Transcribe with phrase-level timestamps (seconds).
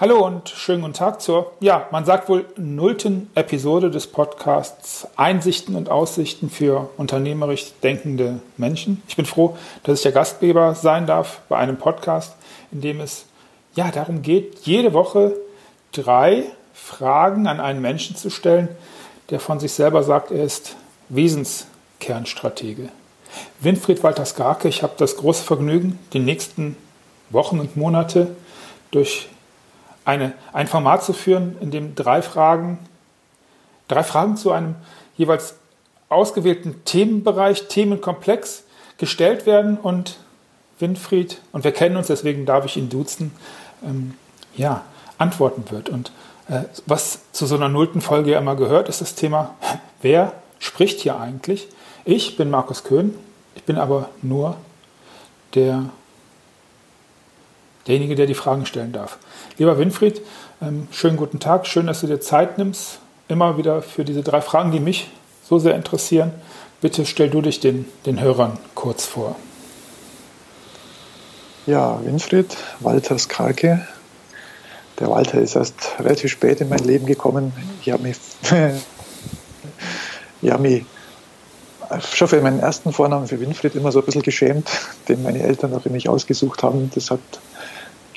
[0.00, 5.74] Hallo und schönen guten Tag zur, ja, man sagt wohl nullten Episode des Podcasts Einsichten
[5.74, 9.02] und Aussichten für unternehmerisch denkende Menschen.
[9.08, 12.36] Ich bin froh, dass ich der Gastgeber sein darf bei einem Podcast,
[12.70, 13.24] in dem es
[13.74, 15.34] ja darum geht, jede Woche
[15.90, 18.68] drei Fragen an einen Menschen zu stellen,
[19.30, 20.76] der von sich selber sagt, er ist
[21.08, 22.90] Wesenskernstratege.
[23.58, 26.76] Winfried Walter Skarke, ich habe das große Vergnügen, die nächsten
[27.30, 28.36] Wochen und Monate
[28.92, 29.28] durch
[30.08, 32.78] eine, ein Format zu führen, in dem drei Fragen,
[33.88, 34.74] drei Fragen zu einem
[35.18, 35.56] jeweils
[36.08, 38.64] ausgewählten Themenbereich, Themenkomplex
[38.96, 40.18] gestellt werden und
[40.78, 43.32] Winfried, und wir kennen uns, deswegen darf ich ihn duzen,
[43.84, 44.14] ähm,
[44.56, 44.82] ja,
[45.18, 45.90] antworten wird.
[45.90, 46.10] Und
[46.48, 49.56] äh, was zu so einer nullten Folge ja immer gehört, ist das Thema,
[50.00, 51.68] wer spricht hier eigentlich?
[52.06, 53.14] Ich bin Markus Köhn,
[53.54, 54.56] ich bin aber nur
[55.54, 55.90] der
[57.88, 59.18] derjenige, der die Fragen stellen darf.
[59.56, 60.20] Lieber Winfried,
[60.62, 64.40] ähm, schönen guten Tag, schön, dass du dir Zeit nimmst, immer wieder für diese drei
[64.40, 65.10] Fragen, die mich
[65.48, 66.32] so sehr interessieren.
[66.80, 69.34] Bitte stell du dich den, den Hörern kurz vor.
[71.66, 73.86] Ja, Winfried, Walter Skarke.
[75.00, 77.52] Der Walter ist erst relativ spät in mein Leben gekommen.
[77.82, 78.16] Ich habe mich,
[80.42, 80.84] ich habe mich
[82.12, 84.68] schon für meinen ersten Vornamen für Winfried immer so ein bisschen geschämt,
[85.08, 86.90] den meine Eltern auch für mich ausgesucht haben.
[86.94, 87.20] Das hat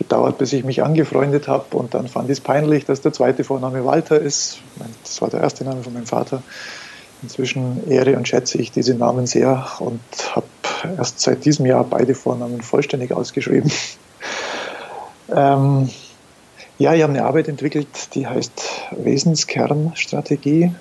[0.00, 3.44] gedauert, bis ich mich angefreundet habe und dann fand ich es peinlich, dass der zweite
[3.44, 4.58] Vorname Walter ist.
[5.04, 6.42] Das war der erste Name von meinem Vater.
[7.22, 10.00] Inzwischen ehre und schätze ich diese Namen sehr und
[10.34, 10.46] habe
[10.96, 13.70] erst seit diesem Jahr beide Vornamen vollständig ausgeschrieben.
[15.36, 15.90] ähm,
[16.78, 18.62] ja, ich habe eine Arbeit entwickelt, die heißt
[18.92, 20.72] Wesenskernstrategie.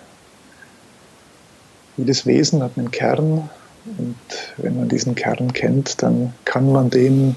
[1.98, 3.50] Jedes Wesen hat einen Kern
[3.98, 4.16] und
[4.56, 7.36] wenn man diesen Kern kennt, dann kann man den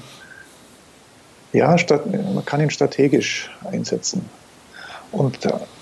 [1.53, 1.75] ja,
[2.33, 4.29] man kann ihn strategisch einsetzen.
[5.11, 5.39] Und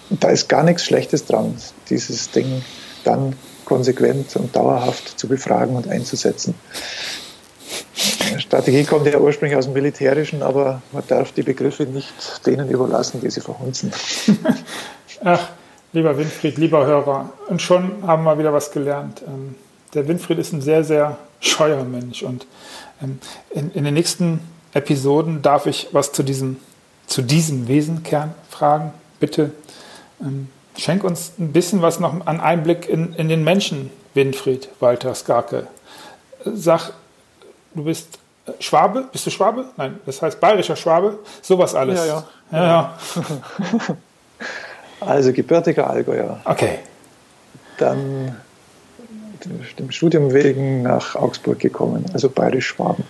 [0.09, 1.55] da ist gar nichts Schlechtes dran,
[1.89, 2.61] dieses Ding
[3.03, 3.35] dann
[3.65, 6.53] konsequent und dauerhaft zu befragen und einzusetzen.
[8.39, 13.21] Strategie kommt ja ursprünglich aus dem Militärischen, aber man darf die Begriffe nicht denen überlassen,
[13.21, 13.91] die sie verhunzen.
[15.23, 15.49] Ach,
[15.93, 19.21] lieber Winfried, lieber Hörer, und schon haben wir wieder was gelernt.
[19.25, 19.55] Ähm,
[19.93, 22.47] der Winfried ist ein sehr, sehr scheuer Mensch und
[23.01, 23.19] ähm,
[23.51, 24.39] in, in den nächsten
[24.73, 26.57] Episoden darf ich was zu diesem,
[27.07, 28.93] zu diesem Wesenkern fragen.
[29.19, 29.51] Bitte
[30.21, 35.13] ähm, schenk uns ein bisschen was noch an Einblick in, in den Menschen, Winfried Walter
[35.15, 35.67] Skarke.
[36.45, 36.93] Sag,
[37.75, 38.19] du bist
[38.59, 39.05] Schwabe?
[39.11, 39.65] Bist du Schwabe?
[39.77, 41.19] Nein, das heißt bayerischer Schwabe.
[41.41, 41.99] Sowas alles.
[41.99, 42.23] Ja, ja.
[42.51, 42.97] ja, ja.
[45.07, 46.41] also gebürtiger Allgäuer.
[46.45, 46.79] Okay.
[47.77, 48.35] Dann
[49.79, 53.03] dem Studium wegen nach Augsburg gekommen, also bayerisch-Schwaben.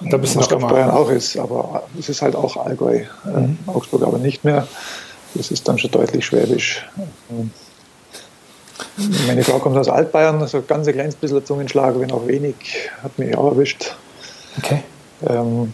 [0.00, 0.68] Und da bist du noch immer.
[0.68, 2.96] Bayern auch ist, aber es ist halt auch Allgäu.
[2.96, 3.58] Äh, mhm.
[3.66, 4.66] Augsburg aber nicht mehr.
[5.34, 6.84] Das ist dann schon deutlich schwäbisch.
[9.26, 13.18] Meine Frau kommt aus Altbayern, also ganz ein kleines bisschen Zungenschlag, wenn auch wenig, hat
[13.18, 13.94] mich auch erwischt.
[14.58, 14.82] Okay.
[15.26, 15.72] Ähm,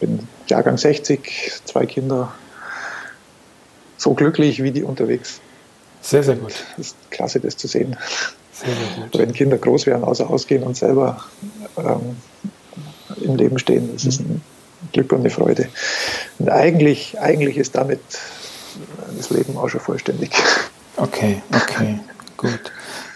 [0.00, 2.32] bin Jahrgang 60, zwei Kinder.
[3.96, 5.40] So glücklich wie die unterwegs.
[6.00, 6.52] Sehr, sehr gut.
[6.72, 7.96] Es ist klasse, das zu sehen.
[8.52, 9.18] Sehr, sehr gut.
[9.18, 11.24] Wenn Kinder groß werden, außer ausgehen und selber
[11.76, 12.16] ähm,
[13.22, 13.90] im Leben stehen.
[13.92, 14.42] Das ist ein
[14.92, 15.68] Glück und eine Freude.
[16.38, 18.00] Und eigentlich, eigentlich ist damit
[19.16, 20.32] das Leben auch schon vollständig.
[20.96, 22.00] Okay, okay,
[22.36, 22.60] gut.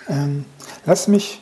[0.08, 0.44] Ähm,
[0.84, 1.40] lass mich,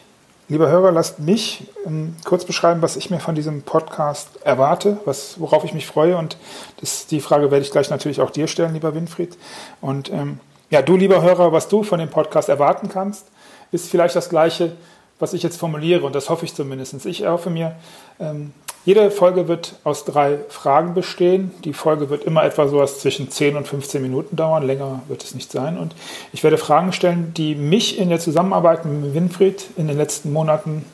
[0.48, 5.38] lieber Hörer, lasst mich ähm, kurz beschreiben, was ich mir von diesem Podcast erwarte, was,
[5.40, 6.16] worauf ich mich freue.
[6.16, 6.36] Und
[6.80, 9.36] das, die Frage werde ich gleich natürlich auch dir stellen, lieber Winfried.
[9.80, 13.26] Und ähm, ja, du, lieber Hörer, was du von dem Podcast erwarten kannst,
[13.70, 14.76] ist vielleicht das Gleiche,
[15.24, 17.06] was ich jetzt formuliere, und das hoffe ich zumindest.
[17.06, 17.76] Ich erhoffe mir,
[18.20, 18.52] ähm,
[18.84, 21.50] jede Folge wird aus drei Fragen bestehen.
[21.64, 24.66] Die Folge wird immer etwa so was zwischen 10 und 15 Minuten dauern.
[24.66, 25.78] Länger wird es nicht sein.
[25.78, 25.94] Und
[26.34, 30.84] ich werde Fragen stellen, die mich in der Zusammenarbeit mit Winfried in den letzten Monaten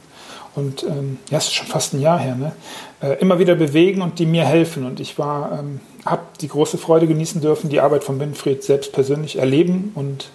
[0.55, 2.53] und ähm, ja, es ist schon fast ein Jahr her, ne?
[3.01, 4.85] Äh, immer wieder bewegen und die mir helfen.
[4.85, 9.39] Und ich ähm, habe die große Freude genießen dürfen, die Arbeit von Winfried selbst persönlich
[9.39, 10.31] erleben und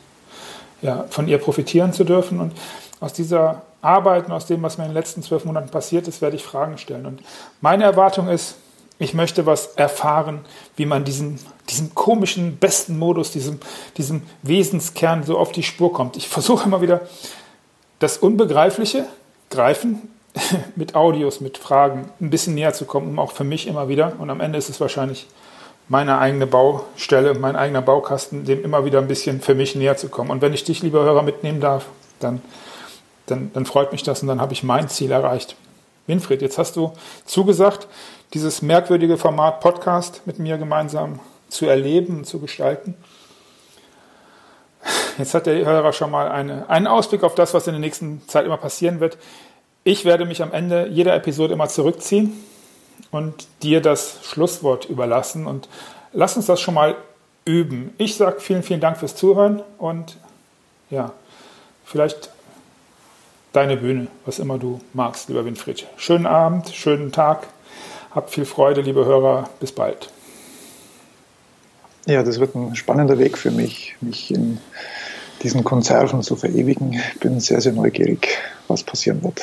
[0.82, 2.40] ja, von ihr profitieren zu dürfen.
[2.40, 2.54] Und
[3.02, 6.22] aus dieser Arbeit und aus dem, was mir in den letzten zwölf Monaten passiert ist,
[6.22, 7.06] werde ich Fragen stellen.
[7.06, 7.22] Und
[7.62, 8.56] meine Erwartung ist,
[8.98, 10.46] ich möchte was erfahren,
[10.76, 11.40] wie man diesen,
[11.70, 13.60] diesem komischen, besten Modus, diesem,
[13.98, 16.16] diesem Wesenskern so auf die Spur kommt.
[16.16, 17.02] Ich versuche immer wieder
[18.00, 19.06] das Unbegreifliche,
[19.50, 20.10] Greifen,
[20.76, 24.14] mit Audios, mit Fragen ein bisschen näher zu kommen, um auch für mich immer wieder,
[24.20, 25.28] und am Ende ist es wahrscheinlich
[25.88, 30.10] meine eigene Baustelle, mein eigener Baukasten, dem immer wieder ein bisschen für mich näher zu
[30.10, 30.32] kommen.
[30.32, 31.86] Und wenn ich dich, lieber Hörer, mitnehmen darf,
[32.20, 32.42] dann
[33.26, 35.56] dann, dann freut mich das und dann habe ich mein Ziel erreicht.
[36.08, 36.94] Winfried, jetzt hast du
[37.26, 37.88] zugesagt,
[38.34, 41.20] dieses merkwürdige Format Podcast mit mir gemeinsam
[41.50, 42.96] zu erleben und zu gestalten.
[45.18, 48.22] Jetzt hat der Hörer schon mal eine, einen Ausblick auf das, was in der nächsten
[48.28, 49.18] Zeit immer passieren wird.
[49.84, 52.34] Ich werde mich am Ende jeder Episode immer zurückziehen
[53.12, 55.48] und dir das Schlusswort überlassen.
[55.48, 55.70] Und
[56.12, 56.96] lass uns das schon mal
[57.46, 57.94] üben.
[57.98, 60.18] Ich sage vielen, vielen Dank fürs Zuhören und
[60.90, 61.14] ja,
[61.86, 62.30] vielleicht
[63.56, 65.88] deine Bühne, was immer du magst, lieber Winfried.
[65.98, 67.48] Schönen Abend, schönen Tag.
[68.12, 69.50] Habt viel Freude, liebe Hörer.
[69.60, 70.10] Bis bald.
[72.06, 74.60] Ja, das wird ein spannender Weg für mich, mich in
[75.42, 76.94] diesen Konserven zu verewigen.
[76.94, 78.38] Ich bin sehr, sehr neugierig,
[78.68, 79.42] was passieren wird.